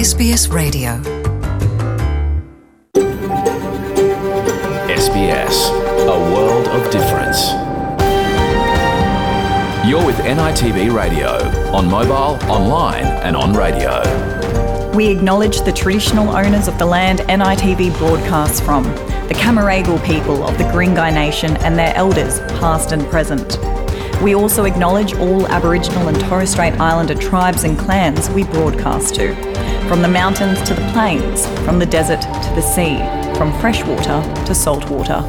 [0.00, 0.92] SBS Radio.
[4.88, 5.68] SBS,
[6.08, 7.50] a world of difference.
[9.86, 11.32] You're with NITV Radio,
[11.76, 14.00] on mobile, online, and on radio.
[14.96, 18.84] We acknowledge the traditional owners of the land NITV broadcasts from,
[19.28, 23.58] the Cammeraygal people of the Guringai Nation and their elders, past and present.
[24.22, 29.34] We also acknowledge all Aboriginal and Torres Strait Islander tribes and clans we broadcast to,
[29.88, 32.98] from the mountains to the plains, from the desert to the sea,
[33.38, 35.22] from freshwater to saltwater.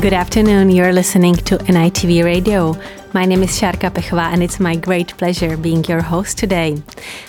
[0.00, 0.70] Good afternoon.
[0.70, 2.76] You're listening to NITV Radio.
[3.14, 6.82] My name is Sharka Pechva and it's my great pleasure being your host today.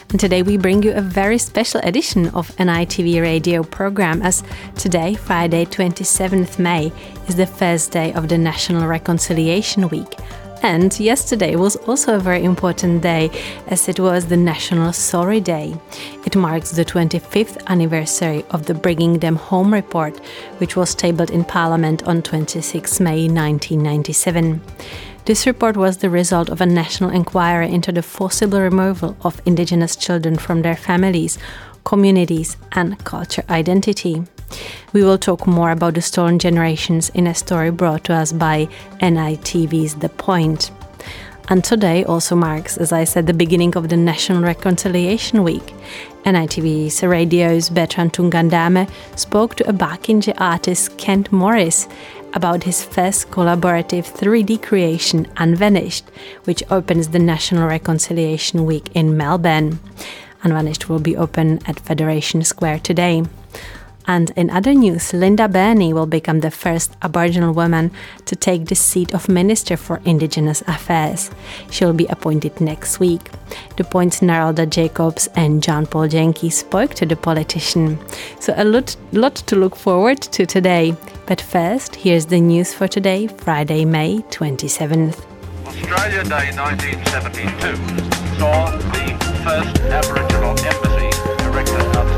[0.10, 4.42] And today we bring you a very special edition of NITV Radio program as
[4.80, 6.92] today, Friday 27th May,
[7.28, 10.18] is the first day of the National Reconciliation Week.
[10.64, 13.30] And yesterday was also a very important day
[13.68, 15.76] as it was the National Sorry Day.
[16.26, 20.18] It marks the 25th anniversary of the Bringing Them Home report,
[20.58, 24.62] which was tabled in Parliament on 26 May 1997.
[25.26, 29.96] This report was the result of a national inquiry into the forcible removal of Indigenous
[29.96, 31.40] children from their families,
[31.84, 34.22] communities, and culture identity.
[34.94, 38.68] We will talk more about the stolen generations in a story brought to us by
[39.02, 40.70] NITV's The Point.
[41.50, 45.74] And today also marks, as I said, the beginning of the National Reconciliation Week.
[46.26, 51.88] NITV's radio's Bertrand Tungandame spoke to a Barkindji artist Kent Morris
[52.36, 56.06] about his first collaborative 3D creation, Unvanished,
[56.44, 59.80] which opens the National Reconciliation Week in Melbourne.
[60.44, 63.24] Unvanished will be open at Federation Square today.
[64.08, 67.92] And in other news, Linda Burney will become the first Aboriginal woman
[68.26, 71.32] to take the seat of Minister for Indigenous Affairs.
[71.72, 73.32] She'll be appointed next week.
[73.78, 77.98] The Point's Narelda Jacobs and John Paul Janke spoke to the politician.
[78.40, 80.96] So a lot, lot to look forward to today.
[81.26, 85.26] But first, here's the news for today, Friday, May 27th.
[85.66, 91.10] Australia Day 1972 saw the first Aboriginal embassy
[91.46, 92.15] erected.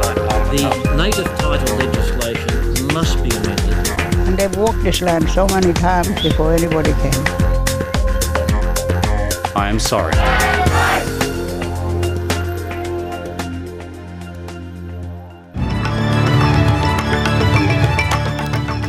[0.47, 3.89] The native title legislation must be amended.
[4.27, 7.23] And they've walked this land so many times before anybody came.
[9.53, 10.13] I am sorry.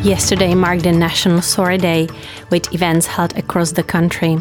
[0.04, 2.08] Yesterday marked the National Sorry Day,
[2.50, 4.38] with events held across the country.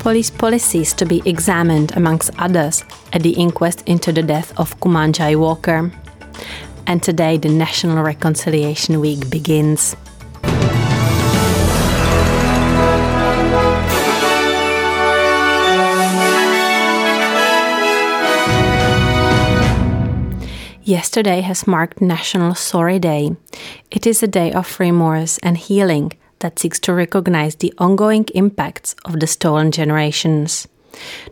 [0.00, 2.84] Police policies to be examined, amongst others,
[3.14, 5.90] at the inquest into the death of Kumanjayi Walker.
[6.86, 9.96] And today, the National Reconciliation Week begins.
[20.84, 23.36] Yesterday has marked National Sorry Day.
[23.90, 28.94] It is a day of remorse and healing that seeks to recognize the ongoing impacts
[29.04, 30.66] of the stolen generations.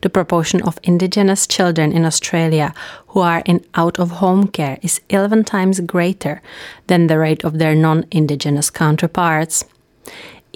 [0.03, 2.75] The proportion of Indigenous children in Australia
[3.09, 6.43] who are in out of home care is 11 times greater
[6.87, 9.65] than the rate of their non Indigenous counterparts.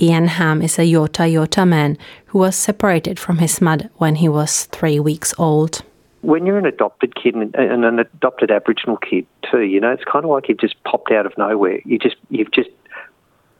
[0.00, 4.28] Ian Hamm is a Yorta Yorta man who was separated from his mother when he
[4.28, 5.82] was three weeks old
[6.24, 7.54] when you're an adopted kid and
[7.84, 11.26] an adopted Aboriginal kid too, you know, it's kind of like you've just popped out
[11.26, 11.80] of nowhere.
[11.84, 12.70] You just you've just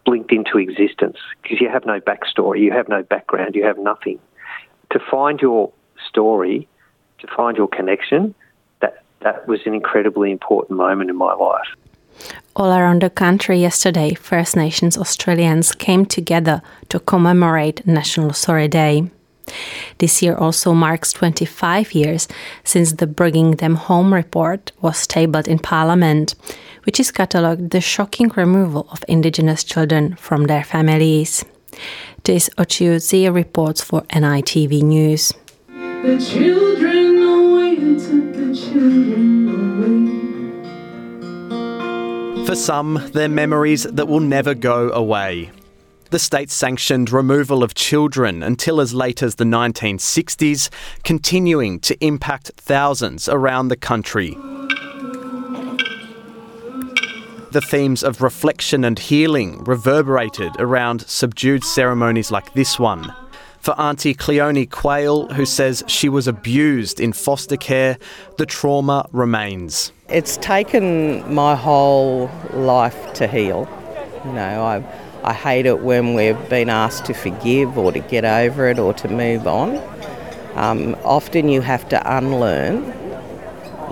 [0.06, 4.19] blinked into existence because you have no backstory, you have no background, you have nothing.
[4.94, 5.72] To find your
[6.09, 6.69] story,
[7.19, 8.32] to find your connection,
[8.81, 11.66] that that was an incredibly important moment in my life.
[12.55, 19.10] All around the country yesterday, First Nations Australians came together to commemorate National Sorry Day.
[19.99, 22.28] This year also marks 25 years
[22.62, 26.37] since the Bringing Them Home report was tabled in Parliament,
[26.84, 31.44] which is catalogued the shocking removal of Indigenous children from their families.
[32.25, 35.32] This Ochiuzi reports for NITV News.
[35.69, 39.49] The children away, took the children
[42.38, 42.47] away.
[42.47, 45.50] For some, they're memories that will never go away
[46.15, 50.71] the state sanctioned removal of children until as late as the 1960s,
[51.03, 54.37] continuing to impact thousands around the country.
[57.54, 63.14] The themes of reflection and healing reverberated around subdued ceremonies like this one.
[63.60, 67.96] For Auntie Cleone Quayle, who says she was abused in foster care,
[68.38, 69.92] the trauma remains.
[70.08, 73.68] It's taken my whole life to heal.
[74.24, 74.84] You know, I
[75.22, 78.92] I hate it when we've been asked to forgive or to get over it or
[78.94, 79.80] to move on.
[80.56, 82.92] Um, often you have to unlearn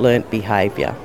[0.01, 0.97] learnt behaviour.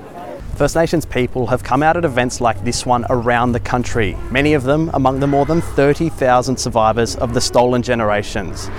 [0.58, 4.56] First Nations people have come out at events like this one around the country, many
[4.56, 8.72] of them among the more than 30,000 survivors of the stolen generations.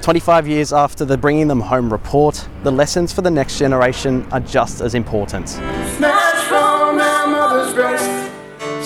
[0.00, 4.40] 25 years after the Bringing Them Home report, the lessons for the next generation are
[4.40, 5.50] just as important.
[5.50, 8.32] Snatched from our mother's breast,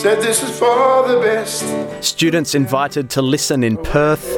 [0.02, 1.64] said this is for the best.
[2.04, 4.36] Students invited to listen in Perth.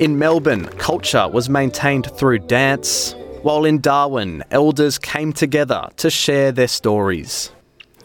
[0.00, 6.52] In Melbourne, culture was maintained through dance, while in Darwin, elders came together to share
[6.52, 7.50] their stories.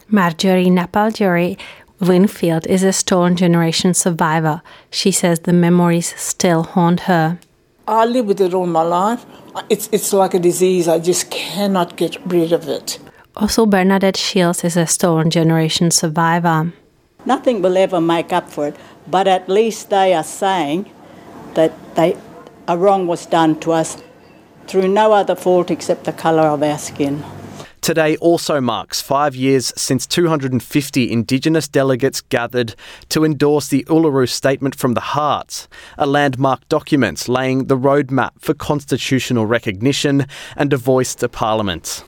[0.08, 1.58] Marjorie Napaljory
[2.00, 4.62] Winfield is a Stolen Generation survivor.
[4.92, 7.40] She says the memories still haunt her.
[7.88, 9.26] I live with it all my life.
[9.70, 10.88] It's, it's like a disease.
[10.88, 13.00] I just cannot get rid of it.
[13.36, 16.72] Also, Bernadette Shields is a Stolen Generation survivor.
[17.26, 18.76] Nothing will ever make up for it,
[19.08, 20.90] but at least they are saying
[21.54, 22.18] that they,
[22.68, 23.98] a wrong was done to us
[24.68, 27.24] through no other fault except the colour of our skin.
[27.86, 32.74] Today also marks five years since 250 Indigenous delegates gathered
[33.10, 38.56] to endorse the Uluru Statement from the Heart, a landmark document laying the roadmap for
[38.56, 40.26] constitutional recognition
[40.56, 42.04] and a voice to Parliament.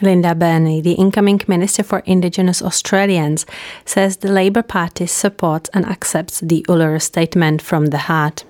[0.00, 3.46] Linda Burney, the incoming Minister for Indigenous Australians,
[3.84, 8.44] says the Labor Party supports and accepts the Uluru Statement from the Heart.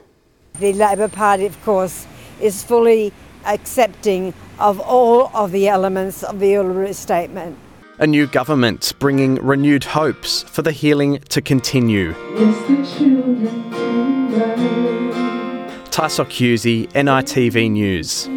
[0.58, 2.06] The Labor Party, of course,
[2.38, 3.14] is fully
[3.44, 7.56] accepting of all of the elements of the Uluru Statement.
[7.98, 12.14] A new government bringing renewed hopes for the healing to continue.
[15.90, 18.28] Tysok Husey, NITV News.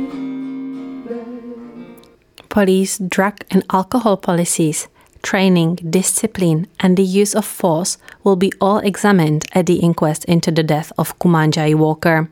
[2.49, 4.87] Police, drug and alcohol policies,
[5.21, 10.51] training, discipline, and the use of force will be all examined at the inquest into
[10.51, 12.29] the death of Kumanjayi Walker.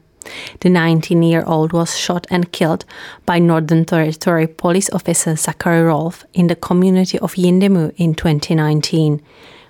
[0.59, 2.85] The 19 year old was shot and killed
[3.25, 9.21] by Northern Territory police officer Zachary Rolfe in the community of Yuendumu in 2019.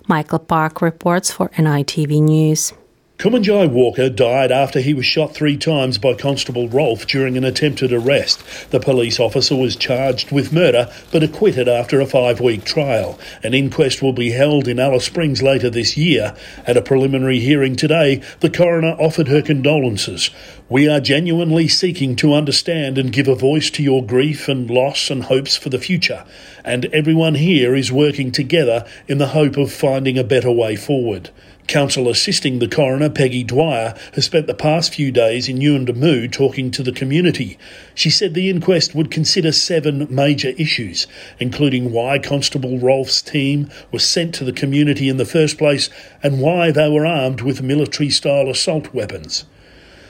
[0.07, 2.74] Michael Park reports for NITV News.
[3.21, 7.94] Kumanjayi Walker died after he was shot three times by Constable Rolfe during an attempted
[7.94, 8.41] arrest.
[8.71, 13.19] The police officer was charged with murder but acquitted after a five week trial.
[13.44, 16.35] An inquest will be held in Alice Springs later this year.
[16.65, 20.31] At a preliminary hearing today, the coroner offered her condolences.
[20.67, 25.12] We are genuinely seeking to understand and give a voice to your grief and loss
[25.12, 26.25] and hopes for the future.
[26.65, 31.29] And everyone here is working together in the hope of finding a better way forward.
[31.68, 36.69] Counsel assisting the coroner, Peggy Dwyer, has spent the past few days in Yuendumu talking
[36.72, 37.58] to the community.
[37.96, 41.08] She said the inquest would consider seven major issues,
[41.40, 45.90] including why Constable Rolfe's team was sent to the community in the first place
[46.22, 49.46] and why they were armed with military style assault weapons.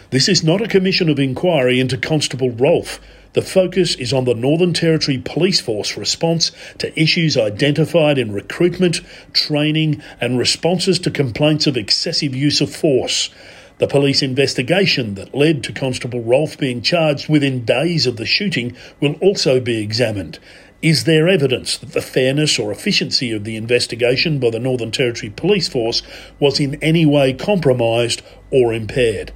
[0.09, 3.00] This is not a commission of inquiry into Constable Rolfe.
[3.33, 8.99] The focus is on the Northern Territory Police Force response to issues identified in recruitment,
[9.31, 13.29] training, and responses to complaints of excessive use of force.
[13.77, 18.75] The police investigation that led to Constable Rolfe being charged within days of the shooting
[18.99, 20.37] will also be examined.
[20.81, 25.31] Is there evidence that the fairness or efficiency of the investigation by the Northern Territory
[25.33, 26.01] Police Force
[26.39, 29.31] was in any way compromised or impaired?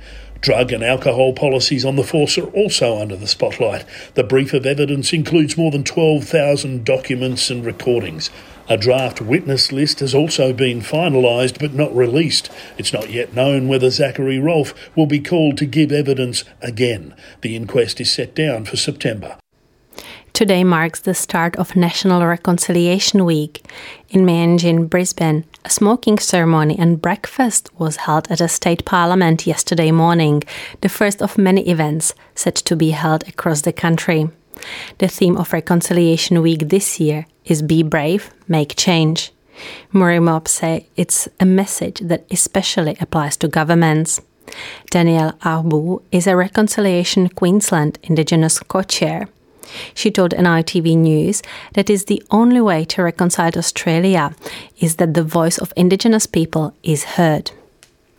[0.45, 3.83] Drug and alcohol policies on the force are also under the spotlight.
[4.13, 8.29] The brief of evidence includes more than 12,000 documents and recordings.
[8.69, 12.51] A draft witness list has also been finalised but not released.
[12.77, 17.15] It's not yet known whether Zachary Rolfe will be called to give evidence again.
[17.41, 19.39] The inquest is set down for September.
[20.35, 23.65] Today marks the start of National Reconciliation Week.
[24.09, 29.91] In Meanjin, Brisbane, a smoking ceremony and breakfast was held at a state parliament yesterday
[29.91, 30.43] morning,
[30.81, 34.29] the first of many events set to be held across the country.
[34.97, 39.31] The theme of Reconciliation Week this year is Be Brave, Make Change.
[39.93, 44.19] Murray Mob say it's a message that especially applies to governments.
[44.89, 49.29] Danielle Abu is a Reconciliation Queensland Indigenous co-chair.
[49.93, 51.41] She told NITV News
[51.73, 54.35] that is the only way to reconcile Australia
[54.79, 57.51] is that the voice of Indigenous people is heard.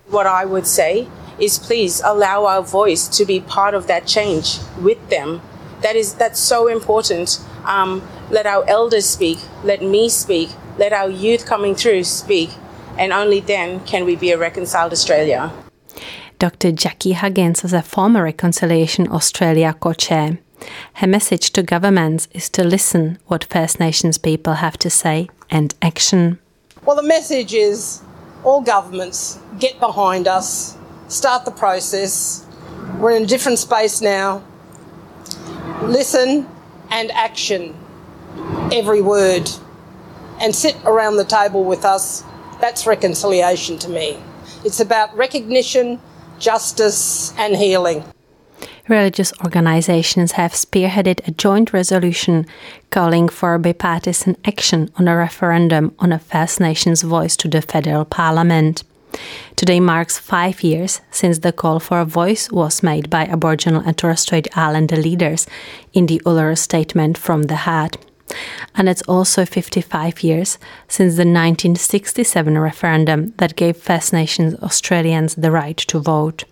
[0.09, 4.59] What I would say is please allow our voice to be part of that change
[4.81, 5.43] with them.
[5.83, 7.41] That is that's so important.
[7.65, 9.39] Um, let our elders speak.
[9.63, 10.51] Let me speak.
[10.79, 12.51] Let our youth coming through speak,
[12.99, 15.53] and only then can we be a reconciled Australia.
[16.39, 16.71] Dr.
[16.71, 20.39] Jackie Huggins is a former Reconciliation Australia co-chair.
[20.95, 25.75] Her message to governments is to listen what First Nations people have to say and
[25.83, 26.39] action.
[26.85, 28.03] Well, the message is
[28.45, 30.77] all governments get behind us,
[31.09, 32.47] start the process,
[32.99, 34.43] We're in a different space now.
[35.83, 36.49] Listen
[36.91, 37.77] and action
[38.73, 39.51] every word
[40.41, 42.25] and sit around the table with us.
[42.61, 44.19] That's reconciliation to me.
[44.65, 46.01] It's about recognition,
[46.39, 48.03] justice, and healing.
[48.89, 52.47] Religious organizations have spearheaded a joint resolution
[52.91, 58.05] calling for bipartisan action on a referendum on a First Nations voice to the federal
[58.05, 58.85] parliament.
[59.57, 63.97] Today marks five years since the call for a voice was made by Aboriginal and
[63.99, 65.49] Torres Strait Islander leaders
[65.93, 67.97] in the Uluru Statement from the Heart.
[68.77, 75.51] And it's also 55 years since the 1967 referendum that gave First Nations Australians the
[75.51, 76.45] right to vote.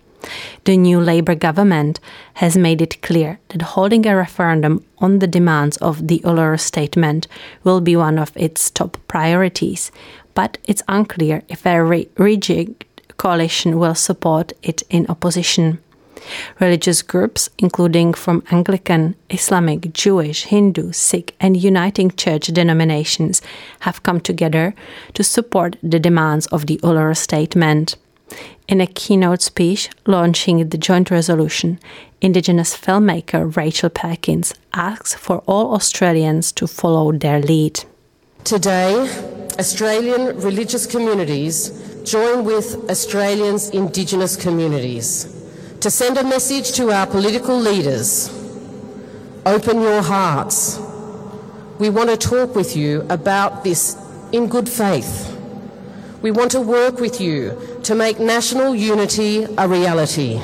[0.63, 1.99] The new Labour government
[2.35, 7.27] has made it clear that holding a referendum on the demands of the Uluru Statement
[7.63, 9.91] will be one of its top priorities,
[10.33, 12.85] but it's unclear if a re- rigid
[13.17, 15.79] coalition will support it in opposition.
[16.59, 23.41] Religious groups, including from Anglican, Islamic, Jewish, Hindu, Sikh, and Uniting Church denominations,
[23.81, 24.73] have come together
[25.13, 27.95] to support the demands of the Uluru Statement.
[28.67, 31.79] In a keynote speech launching the joint resolution,
[32.21, 37.83] Indigenous filmmaker Rachel Perkins asks for all Australians to follow their lead.
[38.43, 38.93] Today,
[39.59, 41.69] Australian religious communities
[42.03, 45.31] join with Australians' Indigenous communities
[45.79, 48.29] to send a message to our political leaders
[49.45, 50.79] open your hearts.
[51.77, 53.95] We want to talk with you about this
[54.31, 55.34] in good faith.
[56.25, 60.41] We want to work with you to make national unity a reality.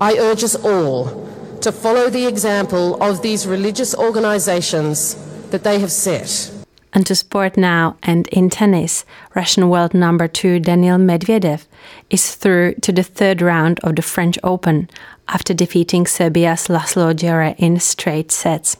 [0.00, 1.28] I urge us all
[1.60, 5.14] to follow the example of these religious organisations
[5.50, 6.50] that they have set.
[6.94, 9.04] And to sport now and in tennis,
[9.34, 11.66] Russian world number two Daniil Medvedev
[12.08, 14.88] is through to the third round of the French Open
[15.28, 18.78] after defeating Serbia's Laslo Djere in straight sets.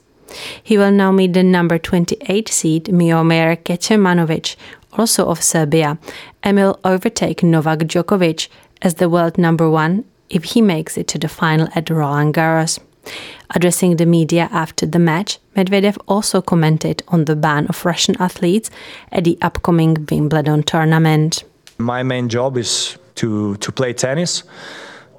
[0.62, 4.56] He will now meet the number 28 seed Miomir Kecmanovic,
[4.92, 5.98] also of Serbia,
[6.42, 8.48] and will overtake Novak Djokovic
[8.82, 12.78] as the world number one if he makes it to the final at Roland Garros.
[13.54, 18.70] Addressing the media after the match, Medvedev also commented on the ban of Russian athletes
[19.10, 21.44] at the upcoming Wimbledon tournament.
[21.78, 24.44] My main job is to, to play tennis,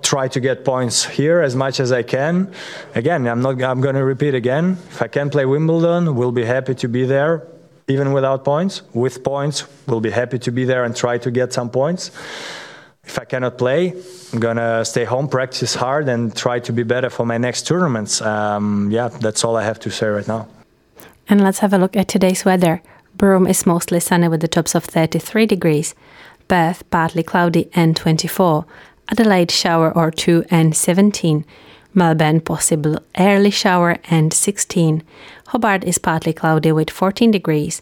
[0.02, 2.52] try to get points here as much as I can.
[2.96, 4.78] Again, I'm not I'm going to repeat again.
[4.90, 7.44] If I can play Wimbledon, we'll be happy to be there
[7.88, 8.82] even without points.
[8.94, 12.12] With points, we'll be happy to be there and try to get some points.
[13.04, 13.94] If I cannot play,
[14.32, 18.22] I'm gonna stay home, practice hard, and try to be better for my next tournaments.
[18.22, 20.48] Um, yeah, that's all I have to say right now.
[21.28, 22.82] And let's have a look at today's weather.
[23.16, 25.96] Broome is mostly sunny with the tops of 33 degrees.
[26.48, 28.66] Perth, partly cloudy and 24.
[29.10, 31.46] Adelaide, shower or two and 17.
[31.94, 35.04] Melbourne, possible early shower and 16.
[35.48, 37.82] Hobart is partly cloudy with 14 degrees.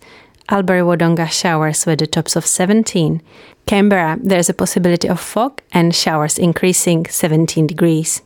[0.50, 3.22] Albury Wodonga showers with the tops of 17.
[3.68, 8.24] Canberra, there's a possibility of fog and showers increasing 17 degrees.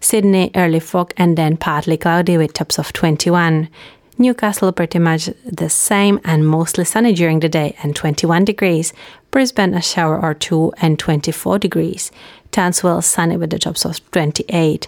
[0.00, 3.68] Sydney, early fog and then partly cloudy with tops of 21.
[4.18, 8.92] Newcastle, pretty much the same and mostly sunny during the day and 21 degrees.
[9.32, 12.12] Brisbane, a shower or two and 24 degrees.
[12.52, 14.86] Townsville, sunny with the tops of 28.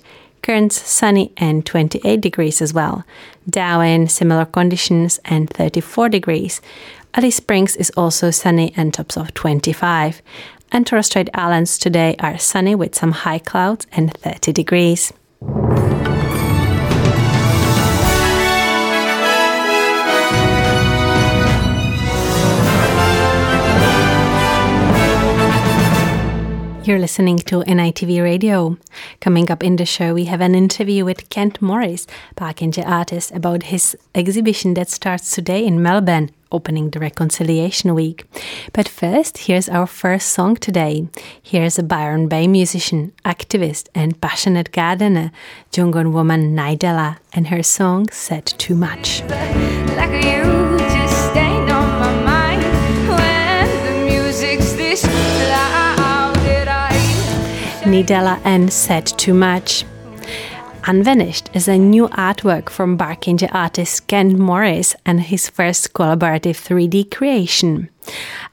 [0.49, 3.05] Cairns, sunny and 28 degrees as well.
[3.51, 6.63] Darwin, similar conditions and 34 degrees.
[7.13, 10.23] Alice Springs is also sunny and tops of 25.
[10.73, 15.13] And Torres Strait Islands today are sunny with some high clouds and 30 degrees.
[26.89, 28.79] You're listening to NITV Radio.
[29.21, 33.65] Coming up in the show, we have an interview with Kent Morris, Barkindji artist, about
[33.65, 38.25] his exhibition that starts today in Melbourne, opening the Reconciliation Week.
[38.73, 41.09] But first, here's our first song today.
[41.43, 45.31] Here's a Byron Bay musician, activist, and passionate gardener,
[45.71, 49.23] Jungon woman Nidella, and her song Said Too Much.
[49.29, 50.58] Like
[57.89, 59.87] Nidella and Said Too Much.
[60.85, 67.11] Unvanished is a new artwork from Barkindji artist Kent Morris and his first collaborative 3D
[67.11, 67.89] creation.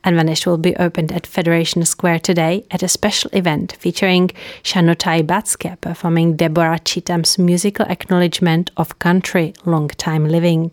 [0.05, 4.29] Unvanished will be opened at Federation Square today at a special event featuring
[4.63, 10.71] Shauntai Batzke performing Deborah Cheetham's musical acknowledgement of country long time living.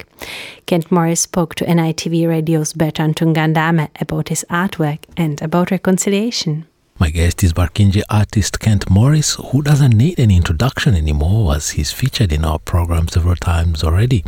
[0.66, 6.66] Kent Morris spoke to NITV Radio's Bertrand Tungandame about his artwork and about reconciliation.
[6.98, 11.90] My guest is Barkindji artist Kent Morris, who doesn't need any introduction anymore as he's
[11.90, 14.24] featured in our program several times already.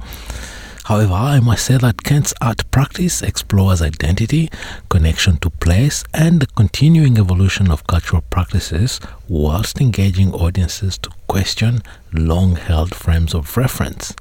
[0.85, 4.51] However, I must say that Kent's art practice explores identity,
[4.89, 11.81] connection to place, and the continuing evolution of cultural practices whilst engaging audiences to question
[12.13, 14.15] long held frames of reference.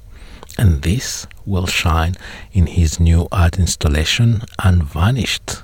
[0.56, 2.14] And this will shine
[2.52, 5.63] in his new art installation, Unvanished,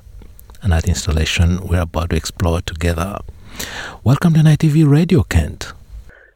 [0.63, 3.19] an art installation we're about to explore together.
[4.05, 5.73] Welcome to NITV Radio, Kent.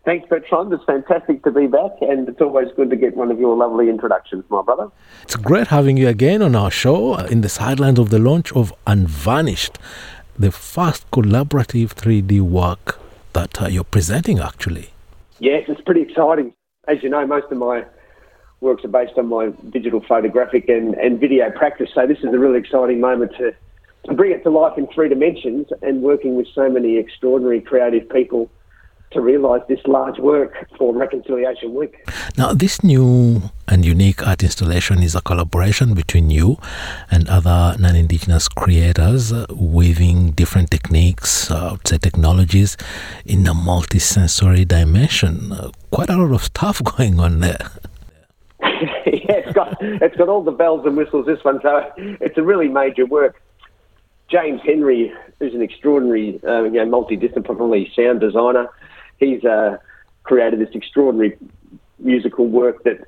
[0.05, 0.73] Thanks, Bertrand.
[0.73, 3.89] It's fantastic to be back, and it's always good to get one of your lovely
[3.89, 4.91] introductions, my brother.
[5.23, 8.73] It's great having you again on our show in the sidelines of the launch of
[8.87, 9.79] Unvanished,
[10.39, 13.01] the first collaborative 3D work
[13.33, 14.91] that uh, you're presenting, actually.
[15.39, 16.53] Yes, it's pretty exciting.
[16.87, 17.85] As you know, most of my
[18.61, 22.39] works are based on my digital photographic and, and video practice, so this is a
[22.39, 23.55] really exciting moment to,
[24.07, 28.09] to bring it to life in three dimensions and working with so many extraordinary creative
[28.09, 28.51] people
[29.15, 31.95] to realise this large work for Reconciliation Week.
[32.37, 36.59] Now, this new and unique art installation is a collaboration between you
[37.11, 42.77] and other non Indigenous creators, uh, weaving different techniques, uh, say technologies,
[43.25, 45.53] in a multi-sensory dimension.
[45.53, 47.71] Uh, quite a lot of stuff going on there.
[48.61, 52.43] yeah, it's got, it's got all the bells and whistles, this one, so it's a
[52.43, 53.41] really major work.
[54.31, 58.69] James Henry, who's an extraordinary, uh, you know, multidisciplinary sound designer,
[59.19, 59.77] he's uh,
[60.23, 61.37] created this extraordinary
[61.99, 63.07] musical work that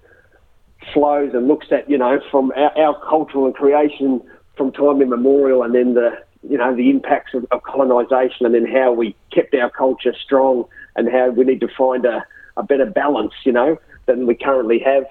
[0.92, 4.22] flows and looks at you know from our, our cultural and creation
[4.56, 6.10] from time immemorial, and then the
[6.48, 10.64] you know the impacts of, of colonisation, and then how we kept our culture strong,
[10.96, 12.24] and how we need to find a,
[12.56, 15.04] a better balance, you know, than we currently have.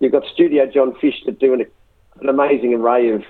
[0.00, 1.66] You've got Studio John Fish that do an,
[2.20, 3.22] an amazing array of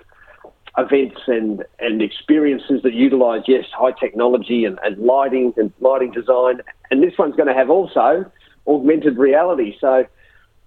[0.78, 6.60] events and, and experiences that utilise, yes, high technology and, and lighting and lighting design.
[6.90, 8.30] And this one's going to have also
[8.66, 9.76] augmented reality.
[9.80, 10.06] So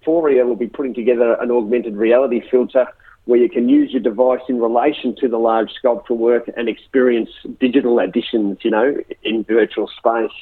[0.04, 2.86] Foria will be putting together an augmented reality filter
[3.24, 7.30] where you can use your device in relation to the large sculptural work and experience
[7.60, 10.32] digital additions, you know, in virtual space.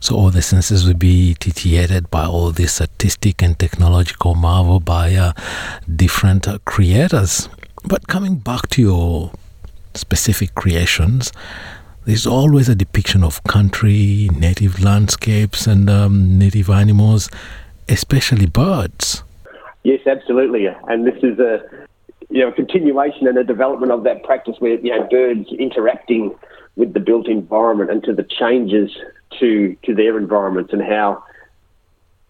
[0.00, 5.14] So all the senses will be titillated by all this artistic and technological marvel by
[5.14, 5.32] uh,
[5.94, 7.48] different uh, creators.
[7.88, 9.32] But coming back to your
[9.94, 11.32] specific creations,
[12.04, 17.30] there's always a depiction of country, native landscapes, and um, native animals,
[17.88, 19.22] especially birds.
[19.84, 20.66] Yes, absolutely.
[20.66, 21.62] And this is a
[22.28, 26.34] you know continuation and a development of that practice where you know birds interacting
[26.76, 28.94] with the built environment and to the changes
[29.40, 31.24] to to their environments and how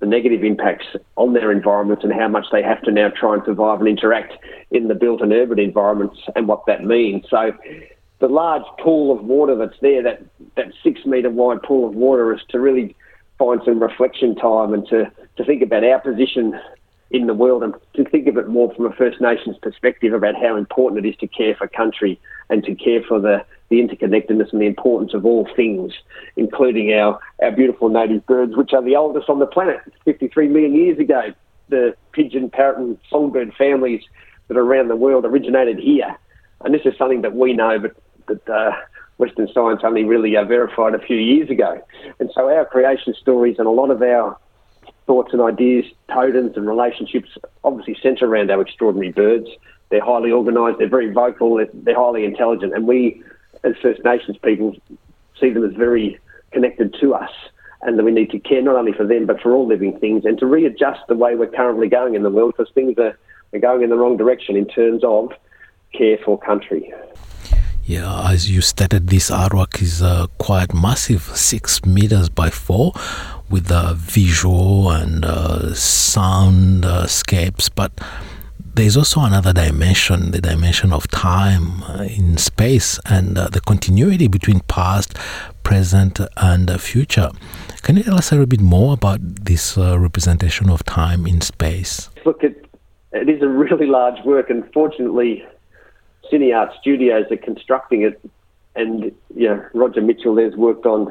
[0.00, 3.42] the negative impacts on their environments and how much they have to now try and
[3.44, 4.34] survive and interact
[4.70, 7.24] in the built and urban environments and what that means.
[7.28, 7.52] So
[8.20, 10.22] the large pool of water that's there, that,
[10.56, 12.94] that six metre wide pool of water, is to really
[13.38, 16.58] find some reflection time and to, to think about our position
[17.10, 20.34] in the world and to think of it more from a First Nations perspective about
[20.34, 24.52] how important it is to care for country and to care for the, the interconnectedness
[24.52, 25.92] and the importance of all things,
[26.36, 30.74] including our, our beautiful native birds, which are the oldest on the planet, 53 million
[30.74, 31.32] years ago.
[31.68, 34.02] The pigeon, parrot, and songbird families
[34.48, 36.16] that are around the world originated here.
[36.64, 37.94] And this is something that we know, but
[38.26, 38.72] that uh,
[39.18, 41.82] Western science only really uh, verified a few years ago.
[42.20, 44.38] And so our creation stories and a lot of our
[45.06, 47.30] thoughts and ideas, totems and relationships
[47.64, 49.48] obviously centre around our extraordinary birds.
[49.90, 53.22] They're highly organised, they're very vocal, they're, they're highly intelligent, and we,
[53.64, 54.74] as First Nations people,
[55.40, 56.18] see them as very
[56.52, 57.30] connected to us
[57.82, 60.24] and that we need to care not only for them but for all living things
[60.24, 63.16] and to readjust the way we're currently going in the world because things are,
[63.52, 65.32] are going in the wrong direction in terms of
[65.92, 66.92] care for country.
[67.84, 72.92] Yeah, as you stated, this artwork is uh, quite massive, six meters by four,
[73.48, 77.70] with uh, visual and uh, sound uh, scapes.
[77.70, 77.92] But
[78.78, 84.28] there's also another dimension, the dimension of time uh, in space and uh, the continuity
[84.28, 85.16] between past,
[85.64, 87.28] present, and future.
[87.82, 92.08] Can you tell us a little bit more about this representation of time in space?
[92.24, 92.66] Look, it,
[93.10, 95.44] it is a really large work, and fortunately,
[96.30, 98.20] Cine Art Studios are constructing it,
[98.76, 101.10] and you know Roger Mitchell there's worked on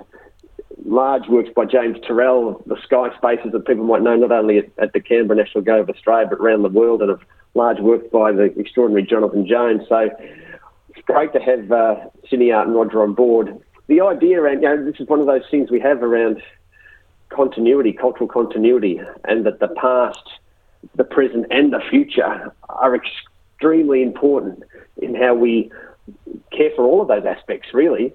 [0.86, 4.70] large works by James Turrell, the sky spaces that people might know not only at,
[4.78, 7.20] at the Canberra National Gallery of Australia but around the world, and of
[7.54, 9.82] large work by the extraordinary Jonathan Jones.
[9.90, 10.10] So
[10.90, 11.96] it's great to have uh,
[12.32, 13.60] Cine Art and Roger on board.
[13.88, 16.42] The idea around you know this is one of those things we have around
[17.30, 20.24] continuity, cultural continuity, and that the past,
[20.96, 24.64] the present, and the future are extremely important
[25.02, 25.72] in how we
[26.52, 28.14] care for all of those aspects, really.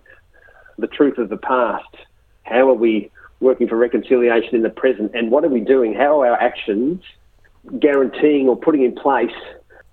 [0.78, 1.94] the truth of the past?
[2.44, 5.12] How are we working for reconciliation in the present?
[5.14, 5.94] And what are we doing?
[5.94, 7.02] How are our actions
[7.78, 9.34] guaranteeing or putting in place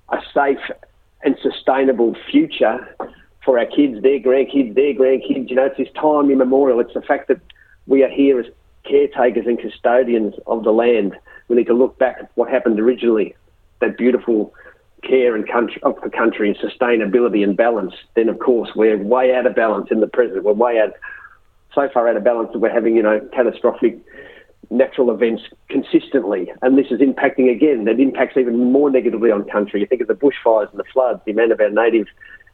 [0.09, 0.59] a safe
[1.23, 2.95] and sustainable future
[3.43, 5.49] for our kids, their grandkids, their grandkids?
[5.49, 6.79] You know, it's this time immemorial.
[6.79, 7.39] It's the fact that
[7.87, 8.45] we are here as
[8.83, 11.15] caretakers and custodians of the land.
[11.47, 13.35] We need to look back at what happened originally,
[13.81, 14.53] that beautiful
[15.03, 17.93] care and country of the country and sustainability and balance.
[18.15, 20.43] Then, of course, we're way out of balance in the present.
[20.43, 20.93] We're way out,
[21.73, 23.99] so far out of balance that we're having, you know, catastrophic
[24.69, 27.85] natural events consistently, and this is impacting again.
[27.85, 29.79] That impacts even more negatively on country.
[29.79, 32.07] You think of the bushfires and the floods, the amount of our native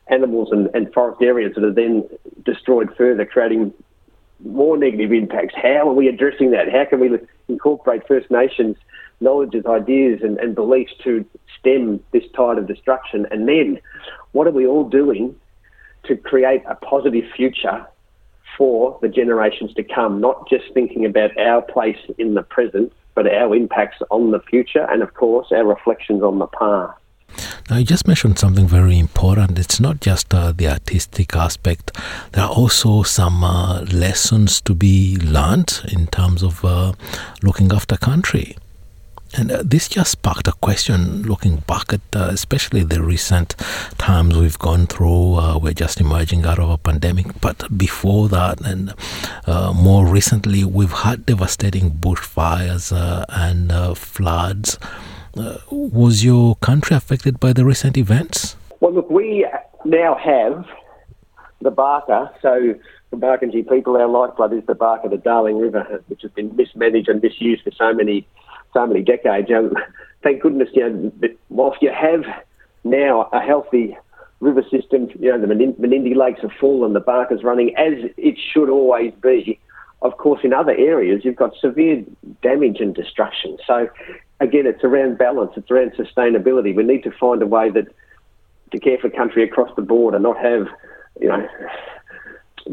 [0.08, 2.08] animals and, and forest areas that are then
[2.46, 3.74] destroyed further, creating
[4.44, 5.56] more negative impacts.
[5.56, 6.72] How are we addressing that?
[6.72, 8.78] How can we incorporate First Nations
[9.22, 11.26] knowledges, ideas, and, and beliefs to
[11.58, 13.26] stem this tide of destruction?
[13.32, 13.80] And then,
[14.34, 15.36] what are we all doing
[16.04, 17.86] to create a positive future
[18.58, 20.20] for the generations to come?
[20.22, 24.86] Not just thinking about our place in the present, but our impacts on the future,
[24.90, 27.00] and of course, our reflections on the past.
[27.70, 29.58] Now, you just mentioned something very important.
[29.58, 31.98] It's not just uh, the artistic aspect,
[32.34, 36.94] there are also some uh, lessons to be learned in terms of uh,
[37.42, 38.56] looking after country.
[39.38, 43.56] And uh, this just sparked a question looking back at uh, especially the recent
[43.98, 45.36] times we've gone through.
[45.36, 48.94] Uh, we're just emerging out of a pandemic, but before that, and
[49.46, 54.80] uh, more recently, we've had devastating bushfires uh, and uh, floods.
[55.70, 58.56] was your country affected by the recent events?
[58.80, 59.46] Well, look, we
[59.84, 60.66] now have
[61.62, 62.32] the Baaka.
[62.42, 62.76] So,
[63.12, 67.10] the Barkindji people, our lifeblood is the Baaka, the Darling River, which has been mismanaged
[67.10, 68.26] and misused for so many
[68.76, 69.50] so many decades.
[70.22, 71.12] Thank goodness, you know,
[71.50, 72.24] whilst you have
[72.84, 73.98] now a healthy
[74.40, 78.38] river system, you know, the Menindee lakes are full and the Baaka's running as it
[78.54, 79.60] should always be.
[80.02, 82.04] Of course, in other areas, you've got severe
[82.44, 83.58] damage and destruction.
[83.66, 83.90] So,
[84.40, 86.76] again, it's around balance, it's around sustainability.
[86.76, 87.88] We need to find a way that
[88.72, 90.68] to care for country across the board and not have,
[91.20, 91.48] you know,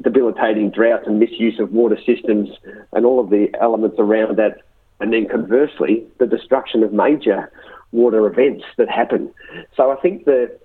[0.01, 2.49] debilitating droughts and misuse of water systems
[2.93, 4.63] and all of the elements around that
[5.03, 7.51] and then conversely, the destruction of major
[7.91, 9.35] water events that happen.
[9.77, 10.57] So I think the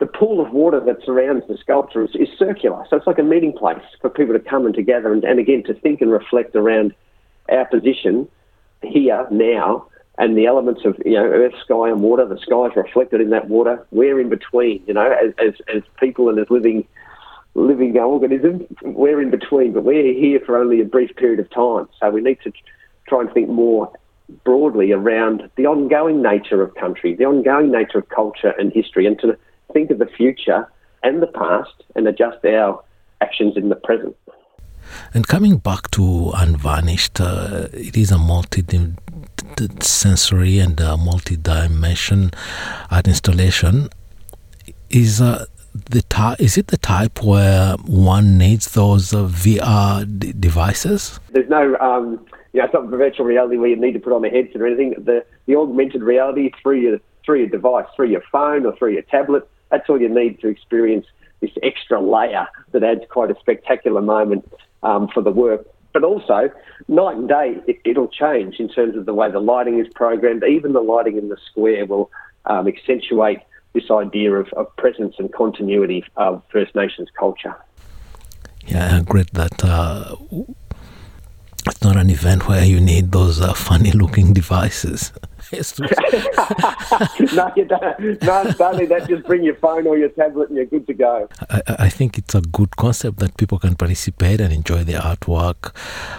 [0.00, 2.84] the pool of water that surrounds the sculpture is, is circular.
[2.88, 5.64] So it's like a meeting place for people to come and together and, and again
[5.64, 6.94] to think and reflect around
[7.48, 8.28] our position
[8.82, 12.26] here now and the elements of you know earth, sky, and water.
[12.26, 13.86] The sky is reflected in that water.
[13.90, 16.86] We're in between, you know, as as, as people and as living
[17.54, 18.66] living organisms.
[18.82, 21.88] We're in between, but we're here for only a brief period of time.
[21.98, 22.52] So we need to
[23.08, 23.90] try and think more
[24.44, 29.18] broadly around the ongoing nature of country, the ongoing nature of culture and history, and
[29.20, 29.36] to
[29.72, 30.70] think of the future
[31.02, 32.82] and the past and adjust our
[33.20, 34.16] actions in the present.
[35.14, 38.62] And coming back to Unvanished, uh, it is a multi
[39.80, 42.30] sensory and multi-dimension
[42.90, 43.88] art installation.
[44.90, 45.44] Is uh,
[45.90, 51.20] the ty- is it the type where one needs those uh, VR d- devices?
[51.32, 52.24] There's no um,
[52.58, 54.66] you know, it's not virtual reality where you need to put on a headset or
[54.66, 54.94] anything.
[54.98, 59.02] The the augmented reality through your through your device, through your phone or through your
[59.02, 61.06] tablet, that's all you need to experience
[61.40, 64.50] this extra layer that adds quite a spectacular moment
[64.82, 65.68] um, for the work.
[65.92, 66.50] But also,
[66.88, 70.42] night and day, it, will change in terms of the way the lighting is programmed.
[70.42, 72.10] Even the lighting in the square will
[72.46, 73.40] um, accentuate
[73.72, 77.54] this idea of, of presence and continuity of First Nations culture.
[78.66, 80.16] Yeah, great that uh,
[81.68, 85.12] it's not an event where you need those uh, funny looking devices.
[85.52, 88.22] no, you don't.
[88.22, 91.26] No, Stanley, that just bring your phone or your tablet and you're good to go.
[91.48, 95.74] I, I think it's a good concept that people can participate and enjoy the artwork,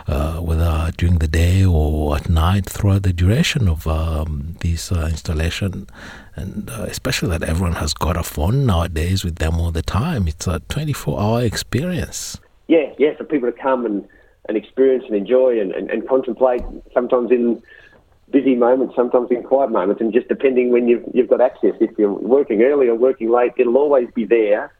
[0.07, 5.07] uh, whether during the day or at night, throughout the duration of um, this uh,
[5.11, 5.87] installation.
[6.35, 10.27] And uh, especially that everyone has got a phone nowadays with them all the time.
[10.27, 12.39] It's a 24 hour experience.
[12.67, 14.07] Yeah, yeah, for people to come and
[14.49, 17.61] and experience and enjoy and, and, and contemplate sometimes in
[18.31, 21.75] busy moments, sometimes in quiet moments, and just depending when you've, you've got access.
[21.79, 24.73] If you're working early or working late, it'll always be there,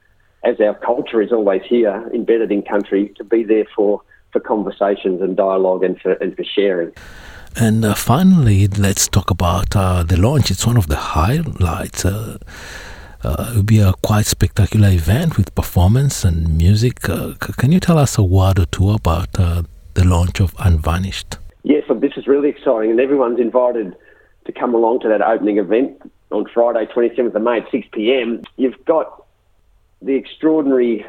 [0.44, 4.02] as our culture is always here, embedded in country, to be there for,
[4.32, 6.92] for conversations and dialogue and for, and for sharing.
[7.56, 10.52] And uh, finally, let's talk about uh, the launch.
[10.52, 12.06] It's one of the highlights.
[12.06, 12.38] Uh,
[13.24, 17.10] uh, it will be a quite spectacular event with performance and music.
[17.10, 21.38] Uh, can you tell us a word or two about uh, the launch of Unvanished?
[21.64, 23.96] Yes, this is really exciting, and everyone's invited
[24.46, 26.02] to come along to that opening event
[26.32, 28.44] on Friday, 27th of May at 6 pm.
[28.56, 29.26] You've got
[30.02, 31.06] the extraordinary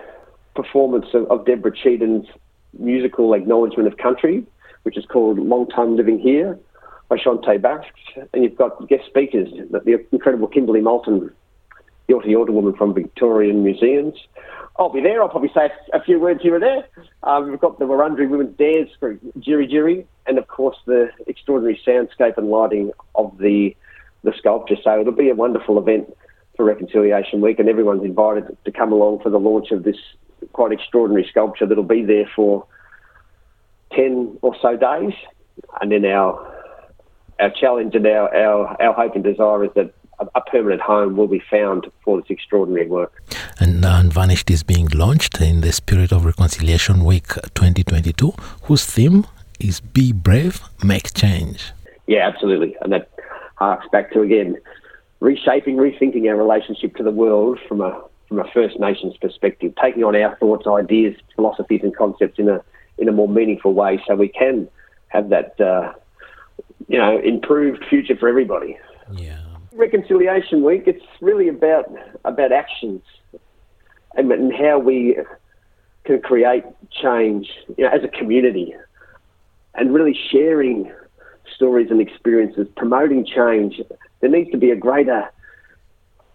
[0.56, 2.26] performance of, of Deborah Cheetham's
[2.78, 4.44] musical acknowledgement of country,
[4.82, 6.58] which is called Long Time Living Here
[7.08, 8.00] by Shante Basks.
[8.32, 11.30] And you've got guest speakers, the incredible Kimberley Moulton,
[12.10, 14.14] Yorta Yorta woman from Victorian Museums.
[14.78, 15.22] I'll be there.
[15.22, 16.88] I'll probably say a few words here and there.
[17.22, 21.80] Um, we've got the Wurundjeri Women's Dance Group, Djirri Djirri, and of course the extraordinary
[21.86, 23.76] soundscape and lighting of the
[24.22, 24.76] the sculpture.
[24.82, 26.14] So it'll be a wonderful event
[26.56, 29.96] for Reconciliation Week, and everyone's invited to come along for the launch of this
[30.52, 32.66] quite extraordinary sculpture that'll be there for
[33.92, 35.14] ten or so days,
[35.80, 36.56] and then our
[37.38, 39.92] our challenge and our, our, our hope and desire is that
[40.34, 43.22] a, permanent home will be found for this extraordinary work.
[43.58, 48.32] And Unvanished is being launched in the spirit of Reconciliation Week 2022,
[48.64, 49.26] whose theme
[49.58, 51.72] is Be Brave, Make Change.
[52.06, 52.76] Yeah, absolutely.
[52.82, 53.10] And that
[53.56, 54.56] harks back to, again,
[55.20, 60.04] reshaping, rethinking our relationship to the world from a from a First Nations perspective, taking
[60.04, 62.62] on our thoughts, ideas, philosophies, and concepts in a
[62.96, 64.68] in a more meaningful way, so we can
[65.08, 65.92] have that uh,
[66.88, 68.78] you know improved future for everybody.
[69.12, 69.39] Yeah.
[69.80, 71.86] Reconciliation Week, it's really about
[72.24, 73.02] about actions
[74.14, 75.16] and, and how we
[76.04, 78.74] can create change you know, as a community,
[79.74, 80.92] and really sharing
[81.54, 83.80] stories and experiences, promoting change.
[84.20, 85.28] There needs to be a greater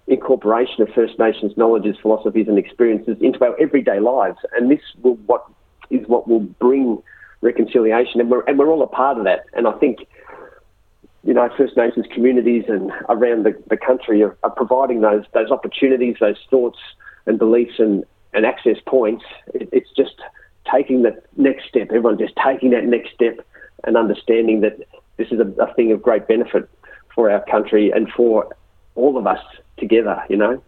[0.08, 5.16] incorporation of First Nations knowledges, philosophies, and experiences into our everyday lives, and this will
[5.28, 5.46] what
[5.90, 7.02] is what will bring
[7.42, 9.46] reconciliation, and we're and we're all a part of that.
[9.54, 10.08] And I think
[11.26, 15.52] you know First Nations communities and around the, the country are, are providing those those
[15.52, 16.80] opportunities, those thoughts
[17.26, 19.26] and beliefs and, and access points.
[19.54, 20.16] It, it's just
[20.72, 21.88] taking that next step.
[21.90, 23.40] Everyone just taking that next step
[23.84, 24.78] and understanding that
[25.18, 26.70] this is a, a thing of great benefit
[27.14, 28.48] for our country and for
[28.96, 29.40] all of us
[29.78, 30.62] together, you know.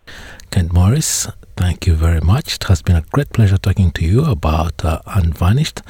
[0.51, 2.55] Kent Morris, thank you very much.
[2.55, 5.81] It has been a great pleasure talking to you about uh, Unvanished,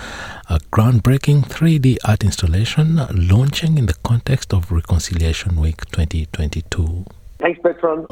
[0.50, 7.06] a groundbreaking 3D art installation launching in the context of Reconciliation Week 2022.
[7.40, 8.08] Thanks, Bertrand.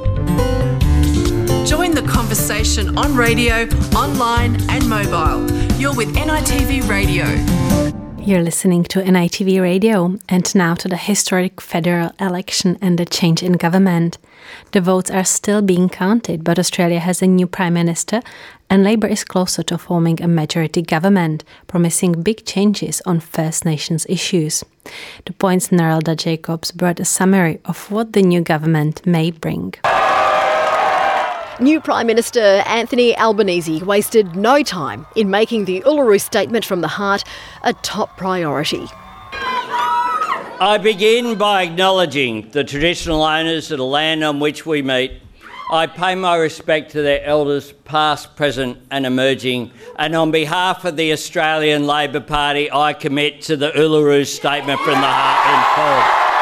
[1.65, 5.49] Join the conversation on radio, online, and mobile.
[5.79, 8.04] You're with NITV Radio.
[8.25, 13.43] You're listening to NITV Radio, and now to the historic federal election and the change
[13.43, 14.17] in government.
[14.71, 18.21] The votes are still being counted, but Australia has a new Prime Minister,
[18.67, 24.07] and Labor is closer to forming a majority government, promising big changes on First Nations
[24.09, 24.63] issues.
[25.25, 29.75] The Point's Narelda Jacobs brought a summary of what the new government may bring.
[31.61, 36.89] New Prime Minister Anthony Albanese wasted no time in making the Uluru Statement from the
[36.89, 37.23] Heart
[37.63, 38.85] a top priority.
[39.31, 45.21] I begin by acknowledging the traditional owners of the land on which we meet.
[45.71, 49.71] I pay my respect to their elders, past, present, and emerging.
[49.97, 54.99] And on behalf of the Australian Labor Party, I commit to the Uluru Statement from
[54.99, 56.34] the Heart in full.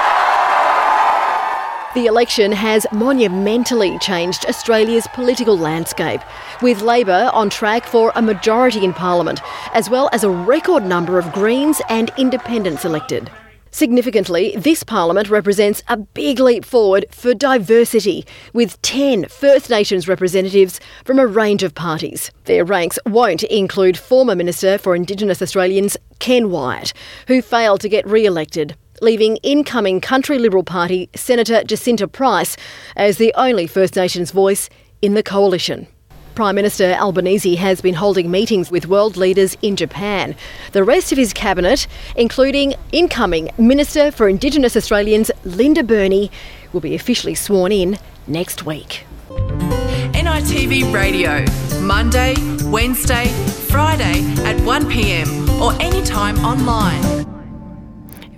[1.93, 6.21] The election has monumentally changed Australia's political landscape,
[6.59, 9.41] with Labor on track for a majority in Parliament,
[9.75, 13.29] as well as a record number of Greens and Independents elected.
[13.69, 20.79] Significantly, this Parliament represents a big leap forward for diversity, with 10 First Nations representatives
[21.05, 22.31] from a range of parties.
[22.45, 26.91] Their ranks won't include former Minister for Indigenous Australians Ken Wyatt,
[27.27, 32.57] who failed to get re elected leaving incoming Country Liberal Party Senator Jacinta Price
[32.95, 34.69] as the only First Nations voice
[35.01, 35.85] in the coalition.
[36.33, 40.35] Prime Minister Albanese has been holding meetings with world leaders in Japan.
[40.71, 41.85] The rest of his cabinet,
[42.15, 46.31] including incoming Minister for Indigenous Australians Linda Burney,
[46.71, 49.05] will be officially sworn in next week.
[49.29, 51.45] NITV Radio,
[51.81, 52.33] Monday,
[52.65, 53.27] Wednesday,
[53.67, 57.32] Friday at 1pm or anytime online.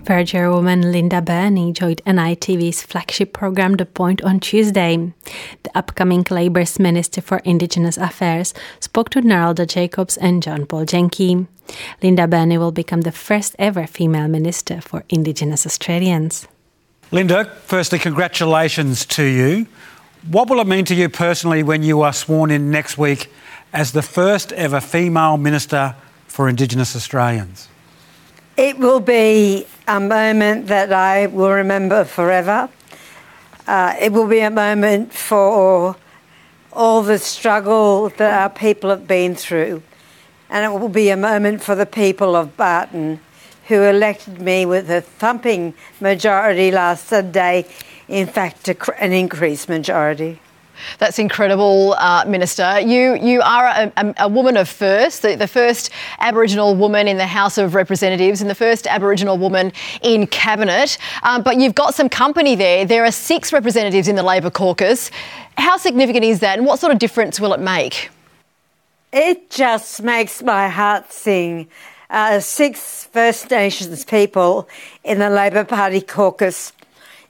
[0.06, 4.98] Wiradjuri woman Linda Burney joined NITV's flagship program The Point on Tuesday.
[5.64, 11.48] The upcoming Labour's Minister for Indigenous Affairs spoke to Narelda Jacobs and John Paul Janke.
[12.04, 16.48] Linda Burney will become the first ever female minister for Indigenous Australians.
[17.12, 19.66] Linda, firstly, congratulations to you.
[20.30, 23.32] What will it mean to you personally when you are sworn in next week
[23.74, 25.96] as the first ever female minister
[26.28, 27.70] for Indigenous Australians?
[28.56, 32.70] It will be a moment that I will remember forever.
[33.68, 35.96] Uh, it will be a moment for
[36.74, 39.82] all the struggle that our people have been through.
[40.50, 43.20] And it will be a moment for the people of Barton
[43.68, 47.66] who elected me with a thumping majority last Sunday,
[48.08, 48.70] in fact,
[49.00, 50.40] an increased majority.
[50.98, 52.80] That's incredible, uh, Minister.
[52.80, 57.18] You you are a, a, a woman of first, the, the, first Aboriginal woman in
[57.18, 60.98] the House of Representatives and the first Aboriginal woman in Cabinet.
[61.24, 62.86] Um, but you've got some company there.
[62.86, 65.12] There are six representatives in the Labor caucus.
[65.58, 68.10] How significant is that, and what sort of difference will it make?
[69.12, 71.70] It just makes my heart sing.
[72.10, 74.70] Uh, six First Nations people
[75.04, 76.74] in the Labor Party caucus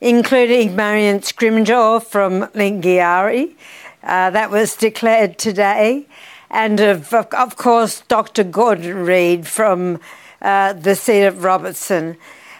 [0.01, 3.55] including Marion Scrimgeour from Lingiari.
[4.03, 6.05] Uh, that was declared today.
[6.49, 8.43] And of, of course, Dr.
[8.43, 9.99] Gordon Reid from
[10.41, 12.17] uh, the seat of Robertson.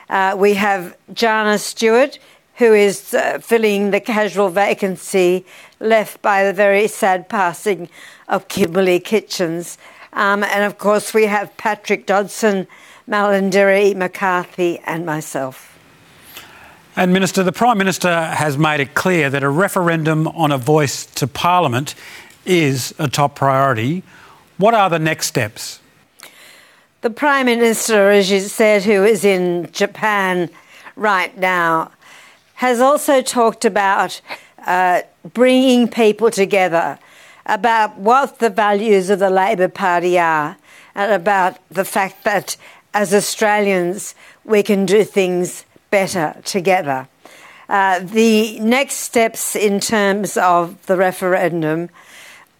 [0.09, 2.19] Uh, we have Jana Stewart,
[2.55, 5.45] who is uh, filling the casual vacancy
[5.79, 7.89] left by the very sad passing
[8.27, 9.65] of Kimberley Kitching.
[10.13, 12.67] Um, and of course, we have Patrick Dodson,
[13.07, 15.74] Malarndirri McCarthy, and myself.
[16.97, 21.05] And, Minister, the Prime Minister has made it clear that a referendum on a voice
[21.15, 21.93] to Parliament
[22.45, 24.01] is a top priority.
[24.55, 25.81] What are the next steps?
[27.01, 30.49] The Prime Minister, as you said, who is in Japan
[30.95, 31.91] right now,
[32.55, 34.21] has also talked about
[34.65, 35.01] uh,
[35.33, 36.97] bringing people together,
[37.45, 40.55] about what the values of the Labor Party are,
[40.95, 42.55] and about the fact that
[42.93, 47.07] as Australians we can do things better together.
[47.69, 51.89] Uh, the next steps in terms of the referendum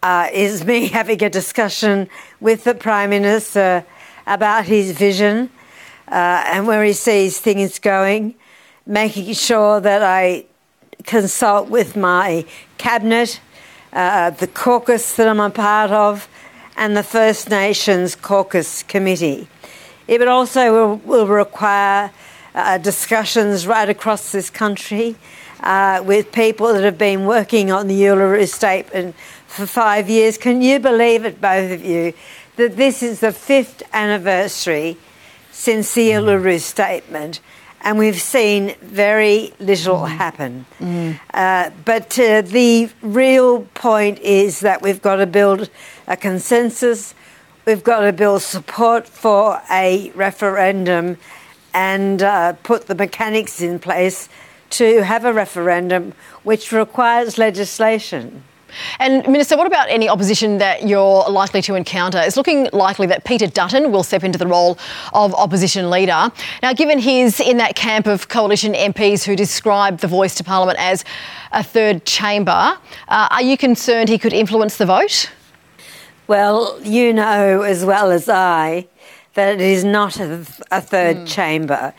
[0.01, 2.07] uh, is me having a discussion
[2.39, 3.85] with the Prime Minister
[4.25, 5.49] about his vision
[6.07, 8.35] uh, and where he sees things going,
[8.85, 10.45] making sure that I
[11.03, 12.45] consult with my
[12.77, 13.41] cabinet,
[13.91, 16.29] uh, the caucus that I'm a part of,
[16.77, 19.49] and the First Nations Caucus Committee.
[20.07, 22.11] It also will, will require
[22.55, 25.15] uh, discussions right across this country
[25.59, 29.15] uh, with people that have been working on the Uluru Statement
[29.45, 30.37] for five years.
[30.37, 32.13] Can you believe it, both of you,
[32.55, 34.97] that this is the fifth anniversary
[35.51, 36.23] since the mm.
[36.23, 37.41] Uluru Statement?
[37.81, 40.07] And we've seen very little mm.
[40.07, 40.65] happen.
[40.79, 41.19] Mm.
[41.33, 45.69] Uh, but uh, the real point is that we've got to build
[46.07, 47.13] a consensus,
[47.65, 51.17] we've got to build support for a referendum
[51.75, 54.29] and uh, put the mechanics in place
[54.71, 58.43] to have a referendum which requires legislation.
[58.99, 62.19] And Minister, what about any opposition that you're likely to encounter?
[62.19, 64.77] It's looking likely that Peter Dutton will step into the role
[65.13, 66.31] of opposition leader.
[66.61, 70.79] Now, given he's in that camp of coalition MPs who describe the voice to Parliament
[70.79, 71.05] as
[71.51, 75.29] a third chamber, uh, are you concerned he could influence the vote?
[76.27, 78.87] Well, you know as well as I
[79.35, 81.27] that it is not a, a third mm.
[81.27, 81.93] chamber.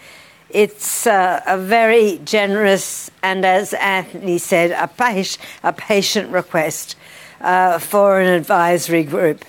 [0.51, 6.97] It's uh, a very generous and, as Anthony said, a, patient, a patient request
[7.41, 9.45] uh, for an advisory group.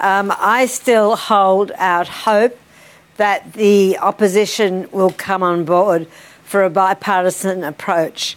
[0.00, 2.58] Um, I still hold out hope
[3.16, 6.06] that the opposition will come on board
[6.44, 8.36] for a bipartisan approach.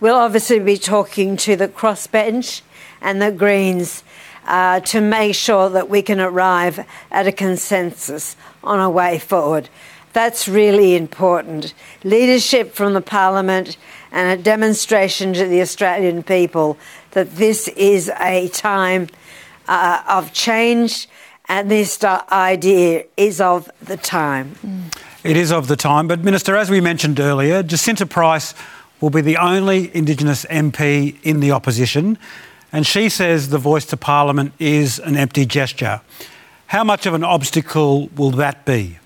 [0.00, 2.62] We'll obviously be talking to the crossbench
[3.00, 4.02] and the Greens
[4.46, 9.68] uh, to make sure that we can arrive at a consensus on a way forward.
[10.12, 11.74] That's really important.
[12.04, 13.76] Leadership from the Parliament
[14.12, 16.78] and a demonstration to the Australian people
[17.10, 19.08] that this is a time
[19.66, 21.08] uh, of change
[21.48, 24.54] and this idea is of the time.
[25.24, 26.08] It is of the time.
[26.08, 28.54] But, Minister, as we mentioned earlier, Jacinta Price
[29.00, 32.18] will be the only Indigenous MP in the opposition
[32.74, 36.00] and she says the voice to Parliament is an empty gesture.
[36.66, 38.98] How much of an obstacle will that be?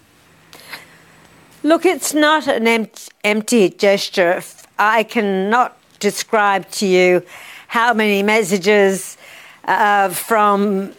[1.63, 2.89] Look, it's not an
[3.25, 4.41] empty gesture.
[4.79, 7.23] I cannot describe to you
[7.67, 9.19] how many messages
[9.65, 10.95] uh, from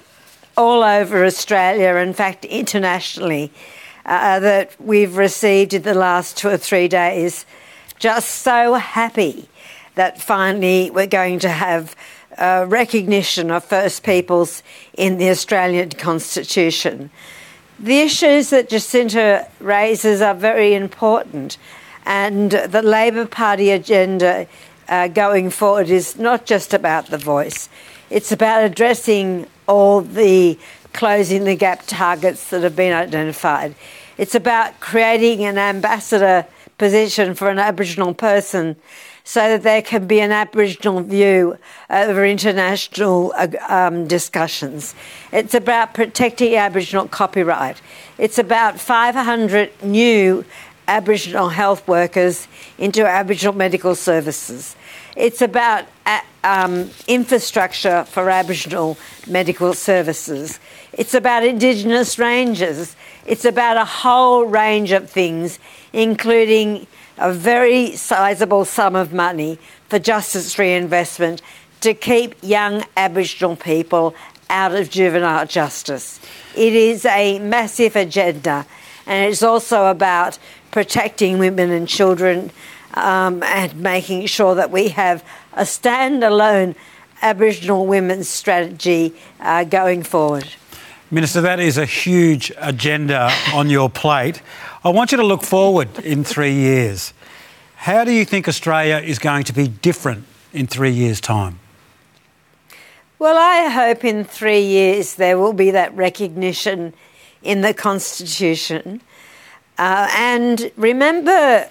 [0.56, 3.52] all over Australia, in fact, internationally,
[4.06, 7.48] uh, that we've received in the last two or three days.
[7.98, 9.50] Just so happy
[9.96, 11.96] that finally we're going to have
[12.40, 14.64] uh, recognition of First Peoples
[14.98, 17.12] in the Australian Constitution.
[17.78, 21.58] The issues that Jacinta raises are very important,
[22.06, 24.48] and the Labor Party agenda
[24.88, 27.70] uh, going forward is not just about the voice,
[28.10, 30.58] it's about addressing all the
[30.94, 33.76] closing the gap targets that have been identified.
[34.18, 36.46] It's about creating an ambassador
[36.78, 38.76] position for an Aboriginal person
[39.30, 41.56] so that there can be an Aboriginal view
[41.88, 44.96] over international uh, um, discussions.
[45.32, 47.80] It's about protecting Aboriginal copyright.
[48.18, 50.46] It's about 500 new
[50.88, 52.48] Aboriginal health workers
[52.80, 54.76] into Aboriginal medical services.
[55.16, 60.60] It's about uh, um, infrastructure for Aboriginal medical services.
[60.94, 62.96] It's about Indigenous rangers.
[63.28, 65.60] It's about a whole range of things,
[65.94, 66.88] including
[67.20, 69.60] a very sizable sum of money
[69.90, 71.42] for justice reinvestment
[71.82, 74.16] to keep young Aboriginal people
[74.50, 76.20] out of juvenile justice.
[76.56, 78.66] It is a massive agenda,
[79.06, 80.40] and it's also about
[80.72, 82.52] protecting women and children
[82.94, 86.76] um, and making sure that we have a standalone
[87.22, 90.48] Aboriginal women's strategy uh, going forward.
[91.12, 94.42] Minister, that is a huge agenda on your plate.
[94.82, 97.14] I want you to look forward in three years.
[97.76, 100.24] How do you think Australia is going to be different
[100.54, 101.60] in three years' time?
[103.20, 106.94] Well, I hope in three years there will be that recognition
[107.44, 109.02] in the Constitution.
[109.78, 111.70] Uh, and remember,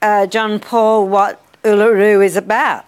[0.00, 2.84] uh, John Paul, what Uluru is about.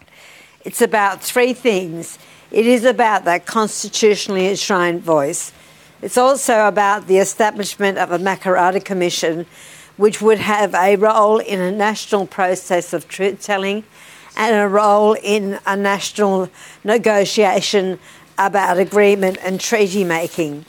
[0.65, 2.21] It's about three things.
[2.53, 5.51] It is about that constitutionally enshrined voice.
[6.03, 9.45] It's also about the establishment of a Makarrata Commission,
[9.99, 13.85] which would have a role in a national process of truth telling
[14.35, 16.49] and a role in a national
[16.85, 17.99] negotiation
[18.39, 20.65] about agreement and treaty making.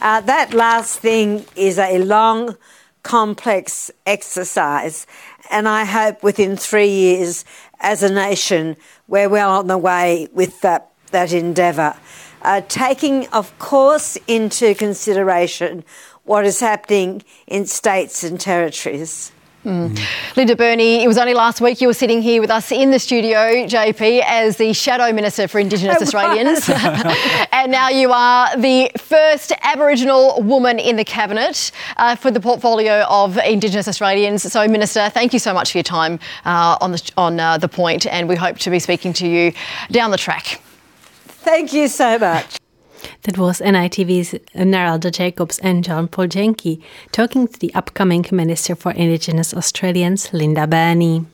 [0.00, 2.56] Uh, that last thing is a long,
[3.04, 5.06] complex exercise,
[5.48, 7.44] and I hope within three years,
[7.78, 8.76] as a nation,
[9.06, 11.94] we're well on the way with that, that endeavour.
[12.42, 15.84] Uh, taking, of course, into consideration
[16.24, 19.32] what is happening in states and territories.
[19.64, 19.96] Mm.
[20.36, 22.98] Linda Burney, it was only last week you were sitting here with us in the
[22.98, 26.68] studio, JP, as the Shadow Minister for Indigenous Australians.
[27.52, 33.04] and now you are the first Aboriginal woman in the Cabinet uh, for the portfolio
[33.08, 34.42] of Indigenous Australians.
[34.42, 37.68] So, Minister, thank you so much for your time uh, on, the, on uh, the
[37.68, 39.52] point, and we hope to be speaking to you
[39.92, 40.60] down the track.
[41.42, 42.58] Thank you so much.
[43.22, 46.80] That was NITV's Narelda Jacobs and John Paul Janke
[47.10, 51.26] talking to the upcoming Minister for Indigenous Australians, Linda Burney.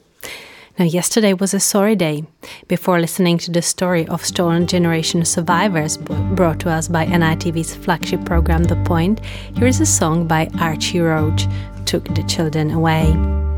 [0.78, 2.24] Now, yesterday was a sorry day.
[2.68, 8.24] Before listening to the story of stolen generation survivors brought to us by NITV's flagship
[8.24, 9.20] program, The Point,
[9.56, 11.46] here is a song by Archie Roach,
[11.84, 13.12] Took the Children Away.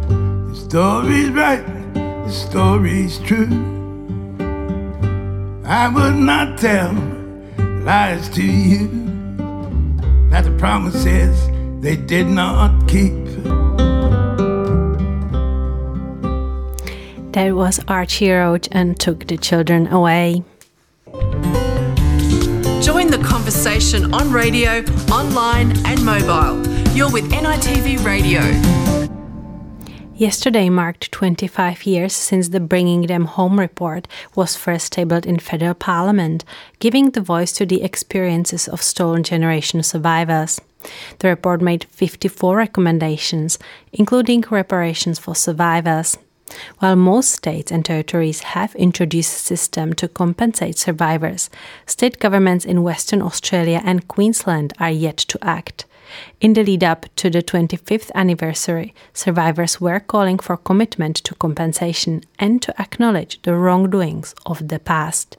[0.08, 3.79] The story's right, the story's true.
[5.72, 6.92] I would not tell
[7.84, 8.88] lies to you
[10.28, 11.48] that the promises
[11.80, 13.14] they did not keep.
[17.34, 20.42] That was Archie Roach and Took the Children Away.
[22.82, 24.80] Join the conversation on radio,
[25.12, 26.66] online, and mobile.
[26.96, 28.40] You're with NITV Radio.
[30.20, 35.72] Yesterday marked 25 years since the Bringing Them Home report was first tabled in federal
[35.72, 36.44] parliament,
[36.78, 40.60] giving the voice to the experiences of stolen generation survivors.
[41.20, 43.58] The report made 54 recommendations,
[43.94, 46.18] including reparations for survivors.
[46.80, 51.48] While most states and territories have introduced a system to compensate survivors,
[51.86, 55.86] state governments in Western Australia and Queensland are yet to act.
[56.40, 62.22] In the lead up to the 25th anniversary, survivors were calling for commitment to compensation
[62.38, 65.36] and to acknowledge the wrongdoings of the past.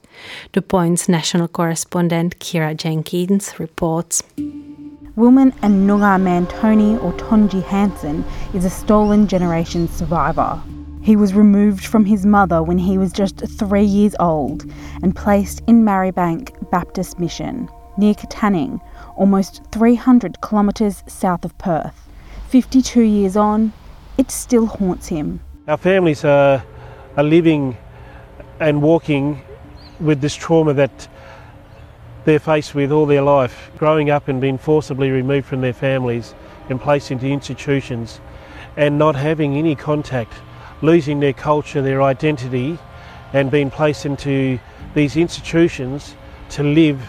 [0.53, 4.23] The Point's national correspondent Keira Jenkins reports.
[5.15, 10.61] Woman and Noongar man Tony or Tonji Hansen is a stolen generation survivor.
[11.01, 15.61] He was removed from his mother when he was just three years old and placed
[15.67, 17.67] in Marribank Baptist Mission,
[17.97, 18.79] near Katanning,
[19.15, 22.07] almost 300 kilometres south of Perth.
[22.49, 23.73] 52 years on,
[24.17, 25.39] it still haunts him.
[25.67, 26.63] Our families are,
[27.17, 27.77] are living
[28.59, 29.41] and walking
[29.99, 31.07] with this trauma that
[32.25, 36.35] they're faced with all their life, growing up and being forcibly removed from their families
[36.69, 38.19] and placed into institutions
[38.77, 40.33] and not having any contact,
[40.81, 42.77] losing their culture, their identity,
[43.33, 44.59] and being placed into
[44.93, 46.15] these institutions
[46.49, 47.01] to live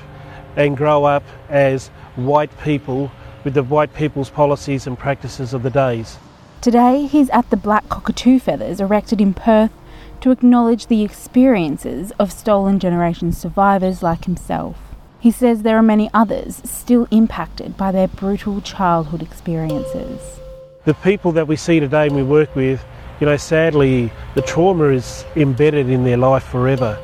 [0.56, 3.10] and grow up as white people
[3.44, 6.18] with the white people's policies and practices of the days.
[6.60, 9.72] Today, he's at the black cockatoo feathers erected in Perth
[10.20, 14.76] to acknowledge the experiences of stolen generation survivors like himself.
[15.18, 20.40] He says there are many others still impacted by their brutal childhood experiences.
[20.84, 22.84] The people that we see today and we work with,
[23.20, 26.98] you know, sadly, the trauma is embedded in their life forever.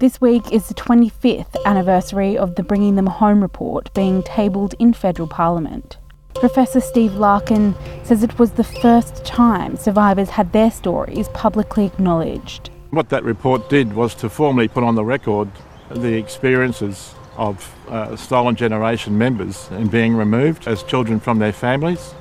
[0.00, 4.94] This week is the 25th anniversary of the Bringing Them Home report being tabled in
[4.94, 5.98] federal parliament.
[6.36, 12.70] Professor Steve Larkin says it was the first time survivors had their stories publicly acknowledged.
[12.88, 15.50] What that report did was to formally put on the record
[15.90, 22.14] the experiences of uh, stolen generation members and being removed as children from their families.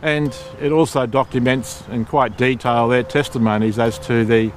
[0.00, 4.52] And it also documents in quite detail their testimonies as to the,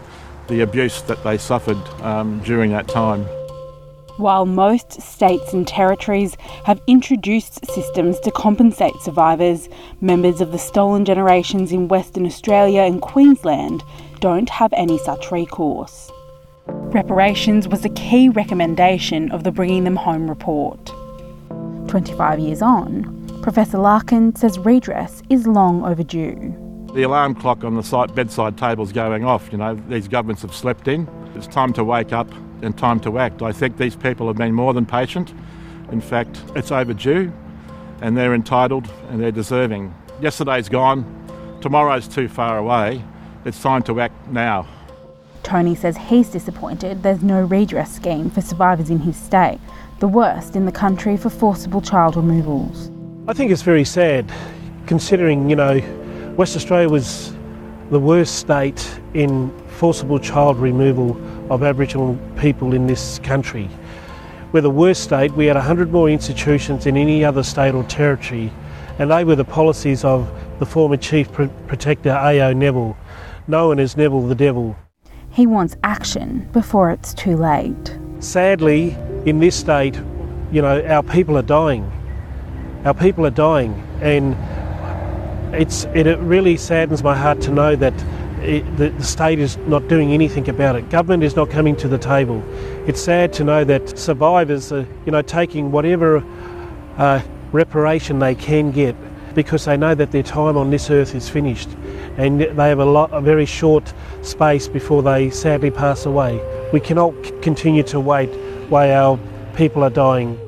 [0.48, 3.26] the abuse that they suffered um, during that time.
[4.18, 9.70] While most states and territories have introduced systems to compensate survivors,
[10.02, 13.84] members of the stolen generations in Western Australia and Queensland
[14.20, 16.12] don't have any such recourse.
[16.68, 20.92] Reparations was a key recommendation of the Bringing Them Home report.
[21.88, 26.63] 25 years on, Professor Larkin says redress is long overdue.
[26.94, 29.52] The alarm clock on the site bedside table is going off.
[29.52, 31.10] You know, these governments have slept in.
[31.34, 32.32] It's time to wake up
[32.62, 33.42] and time to act.
[33.42, 35.34] I think these people have been more than patient.
[35.92, 37.34] In fact, it's overdue
[38.02, 39.92] and they're entitled and they're deserving.
[40.22, 41.04] Yesterday's gone,
[41.62, 43.04] tomorrow's too far away.
[43.44, 44.68] It's time to act now.
[45.42, 49.60] Tony says he's disappointed there's no redress scheme for survivors in his state,
[50.00, 52.92] the worst in the country for forcible child removals.
[53.28, 54.32] I think it's very sad
[54.86, 55.82] considering, you know,
[56.36, 57.32] West Australia was
[57.92, 61.12] the worst state in forcible child removal
[61.52, 63.70] of Aboriginal people in this country.
[64.52, 65.32] We're the worst state.
[65.34, 68.52] We had 100 more institutions than any other state or territory,
[68.98, 70.28] and they were the policies of
[70.58, 72.52] the former Chief Protector A.O.
[72.54, 72.98] Neville,
[73.48, 74.76] known as Neville the Devil.
[75.30, 77.96] He wants action before it's too late.
[78.18, 80.02] Sadly, in this state,
[80.52, 81.92] you know, our people are dying.
[82.86, 84.36] Our people are dying, and
[85.54, 87.94] it's it really saddens my heart to know that
[88.42, 90.90] it, the, the state is not doing anything about it.
[90.90, 92.44] Government is not coming to the table.
[92.88, 96.24] It's sad to know that survivors are, you know, taking whatever
[96.98, 98.96] uh, reparation they can get
[99.34, 101.70] because they know that their time on this earth is finished,
[102.18, 106.40] and they have a lot, a very short space before they sadly pass away.
[106.72, 108.30] We cannot continue to wait
[108.70, 109.20] while our
[109.56, 110.43] people are dying.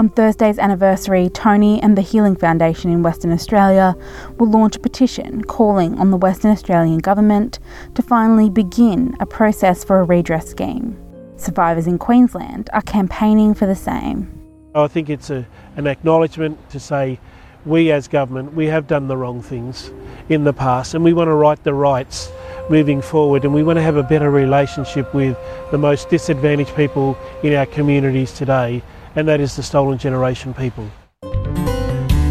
[0.00, 3.94] On Thursday's anniversary, Tony and the Healing Foundation in Western Australia
[4.38, 7.58] will launch a petition calling on the Western Australian Government
[7.96, 10.96] to finally begin a process for a redress scheme.
[11.36, 14.32] Survivors in Queensland are campaigning for the same.
[14.74, 15.46] I think it's a,
[15.76, 17.20] an acknowledgement to say
[17.66, 19.92] we as government, we have done the wrong things
[20.30, 22.32] in the past and we want to right the rights
[22.70, 25.36] moving forward and we want to have a better relationship with
[25.70, 28.82] the most disadvantaged people in our communities today
[29.16, 30.88] and that is the stolen generation people.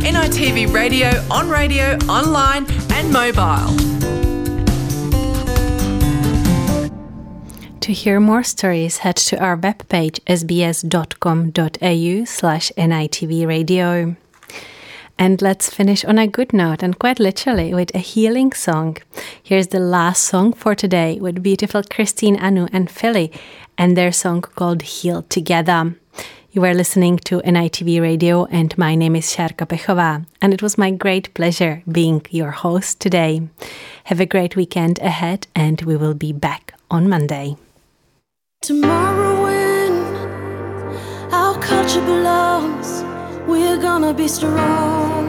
[0.02, 3.76] NITV Radio, on radio, online, and mobile.
[7.82, 14.16] To hear more stories, head to our webpage sbs.com.au slash NITV radio.
[15.18, 18.98] And let's finish on a good note and quite literally with a healing song.
[19.44, 23.32] Here's the last song for today with beautiful Christine Anu and Philly
[23.78, 25.96] and their song called Heal Together.
[26.52, 30.80] You are listening to NITV Radio, and my name is Sharka Pechova, and it was
[30.80, 33.48] my great pleasure being your host today.
[34.06, 37.56] Have a great weekend ahead, and we will be back on Monday.
[38.64, 39.94] Tomorrow, when
[41.32, 43.04] our culture belongs,
[43.48, 45.28] we're gonna be strong.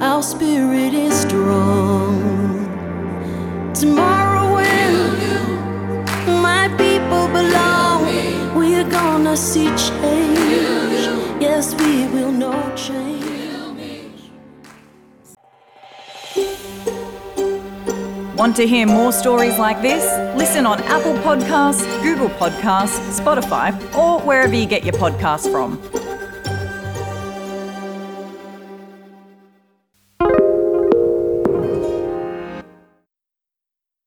[0.00, 2.64] Our spirit is strong.
[3.74, 4.94] Tomorrow, when
[6.40, 7.95] my people belong,
[8.56, 11.04] we're gonna see change.
[11.40, 13.16] Yes, we will know change.
[18.34, 20.04] Want to hear more stories like this?
[20.36, 25.78] Listen on Apple Podcasts, Google Podcasts, Spotify, or wherever you get your podcasts from.